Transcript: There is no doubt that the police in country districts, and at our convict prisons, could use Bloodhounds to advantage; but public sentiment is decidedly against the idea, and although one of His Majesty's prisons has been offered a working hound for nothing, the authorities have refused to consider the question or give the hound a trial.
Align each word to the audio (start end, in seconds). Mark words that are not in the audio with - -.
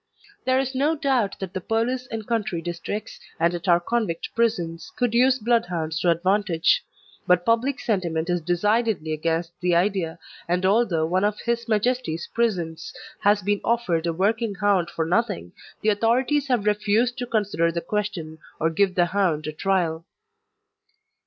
There 0.45 0.57
is 0.57 0.73
no 0.73 0.95
doubt 0.95 1.35
that 1.39 1.53
the 1.53 1.61
police 1.61 2.07
in 2.07 2.23
country 2.23 2.59
districts, 2.59 3.19
and 3.39 3.53
at 3.53 3.67
our 3.67 3.79
convict 3.79 4.33
prisons, 4.33 4.91
could 4.95 5.13
use 5.13 5.37
Bloodhounds 5.37 5.99
to 5.99 6.09
advantage; 6.09 6.83
but 7.27 7.45
public 7.45 7.79
sentiment 7.79 8.27
is 8.27 8.41
decidedly 8.41 9.13
against 9.13 9.53
the 9.61 9.75
idea, 9.75 10.17
and 10.47 10.65
although 10.65 11.05
one 11.05 11.23
of 11.23 11.39
His 11.41 11.67
Majesty's 11.67 12.27
prisons 12.33 12.91
has 13.19 13.43
been 13.43 13.61
offered 13.63 14.07
a 14.07 14.11
working 14.11 14.55
hound 14.55 14.89
for 14.89 15.05
nothing, 15.05 15.51
the 15.81 15.89
authorities 15.89 16.47
have 16.47 16.65
refused 16.65 17.15
to 17.19 17.27
consider 17.27 17.71
the 17.71 17.79
question 17.79 18.39
or 18.59 18.71
give 18.71 18.95
the 18.95 19.05
hound 19.05 19.45
a 19.45 19.51
trial. 19.51 20.03